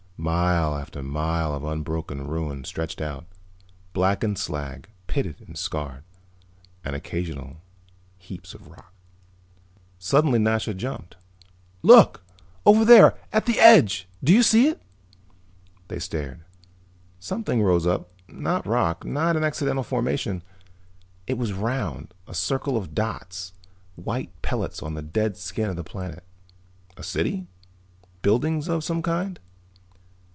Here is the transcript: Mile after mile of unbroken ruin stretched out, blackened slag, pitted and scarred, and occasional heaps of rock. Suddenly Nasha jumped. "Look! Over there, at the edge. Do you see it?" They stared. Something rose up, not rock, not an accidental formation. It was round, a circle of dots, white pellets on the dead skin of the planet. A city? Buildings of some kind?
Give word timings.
Mile 0.23 0.77
after 0.77 1.01
mile 1.01 1.51
of 1.55 1.63
unbroken 1.63 2.27
ruin 2.27 2.63
stretched 2.63 3.01
out, 3.01 3.25
blackened 3.91 4.37
slag, 4.37 4.87
pitted 5.07 5.41
and 5.41 5.57
scarred, 5.57 6.03
and 6.85 6.95
occasional 6.95 7.57
heaps 8.19 8.53
of 8.53 8.67
rock. 8.67 8.93
Suddenly 9.97 10.37
Nasha 10.37 10.75
jumped. 10.75 11.15
"Look! 11.81 12.23
Over 12.67 12.85
there, 12.85 13.17
at 13.33 13.47
the 13.47 13.59
edge. 13.59 14.07
Do 14.23 14.31
you 14.31 14.43
see 14.43 14.67
it?" 14.67 14.79
They 15.87 15.97
stared. 15.97 16.41
Something 17.19 17.63
rose 17.63 17.87
up, 17.87 18.11
not 18.27 18.67
rock, 18.67 19.03
not 19.03 19.35
an 19.35 19.43
accidental 19.43 19.81
formation. 19.81 20.43
It 21.25 21.39
was 21.39 21.51
round, 21.51 22.13
a 22.27 22.35
circle 22.35 22.77
of 22.77 22.93
dots, 22.93 23.53
white 23.95 24.39
pellets 24.43 24.83
on 24.83 24.93
the 24.93 25.01
dead 25.01 25.35
skin 25.35 25.71
of 25.71 25.77
the 25.77 25.83
planet. 25.83 26.23
A 26.95 27.01
city? 27.01 27.47
Buildings 28.21 28.67
of 28.67 28.83
some 28.83 29.01
kind? 29.01 29.39